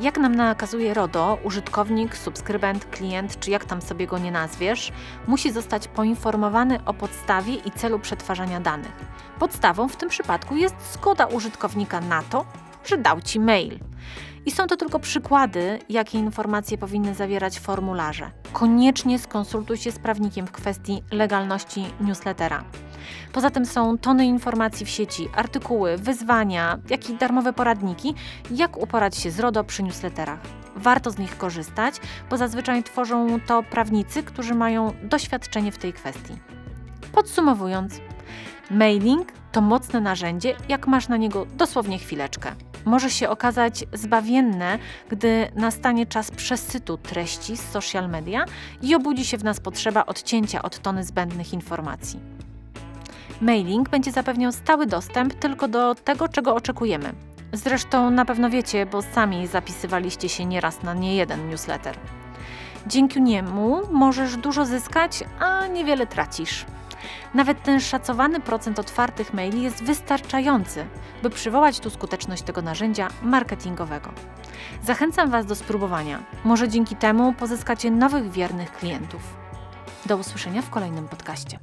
Jak 0.00 0.18
nam 0.18 0.34
nakazuje 0.34 0.94
RODO, 0.94 1.38
użytkownik, 1.44 2.16
subskrybent, 2.16 2.84
klient, 2.84 3.40
czy 3.40 3.50
jak 3.50 3.64
tam 3.64 3.82
sobie 3.82 4.06
go 4.06 4.18
nie 4.18 4.32
nazwiesz, 4.32 4.92
musi 5.26 5.52
zostać 5.52 5.88
poinformowany 5.88 6.78
o 6.84 6.94
podstawie 6.94 7.54
i 7.54 7.70
celu 7.70 7.98
przetwarzania 7.98 8.60
danych. 8.60 8.92
Podstawą 9.38 9.88
w 9.88 9.96
tym 9.96 10.08
przypadku 10.08 10.56
jest 10.56 10.74
zgoda 10.92 11.26
użytkownika 11.26 12.00
na 12.00 12.22
to, 12.22 12.44
że 12.84 12.98
dał 12.98 13.20
Ci 13.20 13.40
mail. 13.40 13.78
I 14.46 14.50
są 14.50 14.66
to 14.66 14.76
tylko 14.76 14.98
przykłady, 14.98 15.78
jakie 15.88 16.18
informacje 16.18 16.78
powinny 16.78 17.14
zawierać 17.14 17.60
formularze. 17.60 18.30
Koniecznie 18.52 19.18
skonsultuj 19.18 19.76
się 19.76 19.92
z 19.92 19.98
prawnikiem 19.98 20.46
w 20.46 20.52
kwestii 20.52 21.02
legalności 21.12 21.84
newslettera. 22.00 22.64
Poza 23.32 23.50
tym 23.50 23.66
są 23.66 23.98
tony 23.98 24.26
informacji 24.26 24.86
w 24.86 24.88
sieci, 24.88 25.28
artykuły, 25.34 25.96
wyzwania, 25.96 26.78
jak 26.90 27.10
i 27.10 27.14
darmowe 27.14 27.52
poradniki, 27.52 28.14
jak 28.50 28.76
uporać 28.76 29.16
się 29.16 29.30
z 29.30 29.40
RODO 29.40 29.64
przy 29.64 29.82
newsletterach. 29.82 30.40
Warto 30.76 31.10
z 31.10 31.18
nich 31.18 31.38
korzystać, 31.38 31.94
bo 32.30 32.36
zazwyczaj 32.36 32.82
tworzą 32.82 33.40
to 33.46 33.62
prawnicy, 33.62 34.22
którzy 34.22 34.54
mają 34.54 34.92
doświadczenie 35.02 35.72
w 35.72 35.78
tej 35.78 35.92
kwestii. 35.92 36.36
Podsumowując, 37.12 38.00
mailing 38.70 39.32
to 39.52 39.60
mocne 39.60 40.00
narzędzie, 40.00 40.56
jak 40.68 40.86
masz 40.86 41.08
na 41.08 41.16
niego 41.16 41.46
dosłownie 41.56 41.98
chwileczkę 41.98 42.52
może 42.88 43.10
się 43.10 43.28
okazać 43.28 43.84
zbawienne, 43.92 44.78
gdy 45.08 45.48
nastanie 45.54 46.06
czas 46.06 46.30
przesytu 46.30 46.96
treści 46.96 47.56
z 47.56 47.70
social 47.70 48.08
media 48.08 48.44
i 48.82 48.94
obudzi 48.94 49.24
się 49.24 49.38
w 49.38 49.44
nas 49.44 49.60
potrzeba 49.60 50.06
odcięcia 50.06 50.62
od 50.62 50.78
tony 50.78 51.04
zbędnych 51.04 51.52
informacji. 51.52 52.37
Mailing 53.40 53.88
będzie 53.88 54.12
zapewniał 54.12 54.52
stały 54.52 54.86
dostęp 54.86 55.34
tylko 55.34 55.68
do 55.68 55.94
tego, 55.94 56.28
czego 56.28 56.54
oczekujemy. 56.54 57.12
Zresztą 57.52 58.10
na 58.10 58.24
pewno 58.24 58.50
wiecie, 58.50 58.86
bo 58.86 59.02
sami 59.02 59.46
zapisywaliście 59.46 60.28
się 60.28 60.44
nieraz 60.44 60.82
na 60.82 60.94
niejeden 60.94 61.48
newsletter. 61.48 61.96
Dzięki 62.86 63.22
niemu 63.22 63.80
możesz 63.90 64.36
dużo 64.36 64.64
zyskać, 64.64 65.24
a 65.40 65.66
niewiele 65.66 66.06
tracisz. 66.06 66.66
Nawet 67.34 67.62
ten 67.62 67.80
szacowany 67.80 68.40
procent 68.40 68.78
otwartych 68.78 69.34
maili 69.34 69.62
jest 69.62 69.84
wystarczający, 69.84 70.86
by 71.22 71.30
przywołać 71.30 71.80
tu 71.80 71.90
skuteczność 71.90 72.42
tego 72.42 72.62
narzędzia 72.62 73.08
marketingowego. 73.22 74.10
Zachęcam 74.82 75.30
Was 75.30 75.46
do 75.46 75.54
spróbowania. 75.54 76.18
Może 76.44 76.68
dzięki 76.68 76.96
temu 76.96 77.32
pozyskacie 77.32 77.90
nowych 77.90 78.30
wiernych 78.30 78.72
klientów. 78.72 79.22
Do 80.06 80.16
usłyszenia 80.16 80.62
w 80.62 80.70
kolejnym 80.70 81.08
podcaście. 81.08 81.58